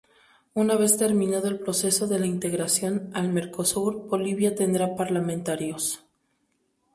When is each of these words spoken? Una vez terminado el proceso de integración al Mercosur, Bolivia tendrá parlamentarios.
Una 0.55 0.77
vez 0.77 0.97
terminado 0.97 1.47
el 1.47 1.59
proceso 1.59 2.07
de 2.07 2.25
integración 2.25 3.11
al 3.13 3.31
Mercosur, 3.31 4.07
Bolivia 4.07 4.55
tendrá 4.55 4.95
parlamentarios. 4.95 6.03